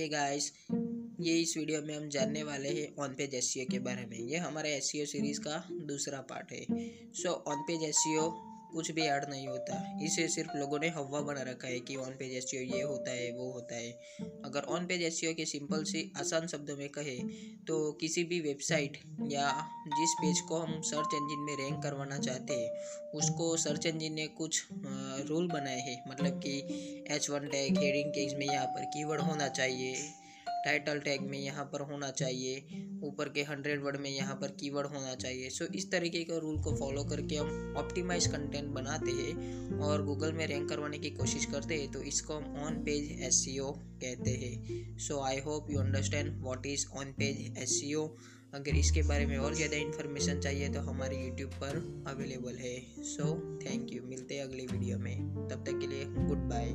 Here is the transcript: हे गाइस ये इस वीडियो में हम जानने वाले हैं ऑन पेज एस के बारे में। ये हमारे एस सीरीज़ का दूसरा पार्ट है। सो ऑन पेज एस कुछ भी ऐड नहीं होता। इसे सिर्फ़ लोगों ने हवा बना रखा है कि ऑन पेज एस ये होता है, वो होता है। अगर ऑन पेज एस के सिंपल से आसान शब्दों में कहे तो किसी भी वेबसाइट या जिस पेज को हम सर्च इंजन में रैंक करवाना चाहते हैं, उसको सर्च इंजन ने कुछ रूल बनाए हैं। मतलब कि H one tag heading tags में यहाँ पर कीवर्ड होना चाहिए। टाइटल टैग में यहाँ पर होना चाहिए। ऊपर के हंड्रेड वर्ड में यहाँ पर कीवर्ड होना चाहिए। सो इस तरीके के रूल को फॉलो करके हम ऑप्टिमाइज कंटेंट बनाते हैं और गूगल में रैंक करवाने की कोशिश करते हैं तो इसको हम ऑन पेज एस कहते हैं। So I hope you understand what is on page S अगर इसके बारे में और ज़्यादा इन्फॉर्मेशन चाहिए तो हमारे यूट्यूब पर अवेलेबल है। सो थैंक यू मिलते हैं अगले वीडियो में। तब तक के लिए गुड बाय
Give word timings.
हे 0.00 0.08
गाइस 0.08 0.52
ये 1.20 1.32
इस 1.40 1.56
वीडियो 1.56 1.80
में 1.82 1.94
हम 1.96 2.08
जानने 2.08 2.42
वाले 2.42 2.68
हैं 2.68 2.86
ऑन 2.96 3.14
पेज 3.14 3.34
एस 3.34 3.54
के 3.70 3.78
बारे 3.78 4.06
में। 4.06 4.18
ये 4.18 4.36
हमारे 4.36 4.70
एस 4.74 4.90
सीरीज़ 5.12 5.40
का 5.40 5.56
दूसरा 5.70 6.20
पार्ट 6.20 6.52
है। 6.52 6.64
सो 7.12 7.32
ऑन 7.48 7.62
पेज 7.62 7.82
एस 7.82 8.02
कुछ 8.72 8.90
भी 8.90 9.02
ऐड 9.02 9.24
नहीं 9.30 9.46
होता। 9.48 9.76
इसे 10.02 10.26
सिर्फ़ 10.28 10.56
लोगों 10.56 10.78
ने 10.78 10.88
हवा 10.90 11.20
बना 11.22 11.42
रखा 11.42 11.68
है 11.68 11.80
कि 11.80 11.96
ऑन 11.96 12.12
पेज 12.18 12.34
एस 12.34 12.50
ये 12.54 12.82
होता 12.82 13.10
है, 13.10 13.30
वो 13.32 13.50
होता 13.52 13.74
है। 13.74 13.90
अगर 14.44 14.62
ऑन 14.68 14.86
पेज 14.86 15.02
एस 15.02 15.20
के 15.36 15.44
सिंपल 15.46 15.84
से 15.84 16.10
आसान 16.16 16.46
शब्दों 16.46 16.76
में 16.76 16.88
कहे 16.88 17.18
तो 17.66 17.80
किसी 17.92 18.24
भी 18.24 18.40
वेबसाइट 18.40 18.98
या 19.30 19.48
जिस 19.88 20.12
पेज 20.14 20.40
को 20.40 20.58
हम 20.58 20.80
सर्च 20.82 21.14
इंजन 21.14 21.40
में 21.40 21.56
रैंक 21.56 21.82
करवाना 21.82 22.18
चाहते 22.18 22.54
हैं, 22.54 22.70
उसको 23.14 23.56
सर्च 23.56 23.86
इंजन 23.86 24.12
ने 24.12 24.26
कुछ 24.38 24.62
रूल 25.28 25.48
बनाए 25.48 25.80
हैं। 25.80 25.98
मतलब 26.08 26.40
कि 26.40 27.04
H 27.10 27.28
one 27.30 27.48
tag 27.48 27.78
heading 27.78 28.12
tags 28.12 28.34
में 28.34 28.46
यहाँ 28.46 28.66
पर 28.66 28.84
कीवर्ड 28.86 29.20
होना 29.20 29.48
चाहिए। 29.50 29.94
टाइटल 30.64 30.98
टैग 31.00 31.20
में 31.22 31.38
यहाँ 31.38 31.64
पर 31.64 31.80
होना 31.90 32.10
चाहिए। 32.12 32.80
ऊपर 33.04 33.28
के 33.28 33.42
हंड्रेड 33.42 33.82
वर्ड 33.82 33.96
में 33.96 34.10
यहाँ 34.10 34.34
पर 34.34 34.50
कीवर्ड 34.60 34.86
होना 34.86 35.14
चाहिए। 35.14 35.48
सो 35.50 35.64
इस 35.74 35.90
तरीके 35.90 36.22
के 36.24 36.38
रूल 36.40 36.60
को 36.62 36.74
फॉलो 36.76 37.04
करके 37.04 37.36
हम 37.36 37.74
ऑप्टिमाइज 37.78 38.26
कंटेंट 38.26 38.68
बनाते 38.74 39.10
हैं 39.12 39.78
और 39.80 40.04
गूगल 40.04 40.32
में 40.32 40.46
रैंक 40.46 40.68
करवाने 40.68 40.98
की 40.98 41.10
कोशिश 41.12 41.44
करते 41.52 41.80
हैं 41.80 41.90
तो 41.92 42.02
इसको 42.04 42.34
हम 42.34 42.64
ऑन 42.64 42.82
पेज 42.84 43.10
एस 43.22 43.44
कहते 43.48 44.30
हैं। 44.42 44.98
So 44.98 45.20
I 45.22 45.38
hope 45.40 45.70
you 45.70 45.80
understand 45.80 46.42
what 46.42 46.66
is 46.66 46.86
on 46.94 47.12
page 47.18 47.58
S 47.58 47.80
अगर 48.54 48.76
इसके 48.76 49.02
बारे 49.02 49.26
में 49.26 49.36
और 49.38 49.54
ज़्यादा 49.54 49.76
इन्फॉर्मेशन 49.76 50.40
चाहिए 50.40 50.68
तो 50.68 50.80
हमारे 50.82 51.16
यूट्यूब 51.16 51.50
पर 51.54 51.76
अवेलेबल 52.08 52.56
है। 52.56 52.74
सो 53.06 53.34
थैंक 53.60 53.92
यू 53.92 54.02
मिलते 54.04 54.34
हैं 54.34 54.44
अगले 54.44 54.66
वीडियो 54.66 54.98
में। 54.98 55.48
तब 55.48 55.64
तक 55.66 55.78
के 55.80 55.86
लिए 55.86 56.04
गुड 56.04 56.48
बाय 56.48 56.68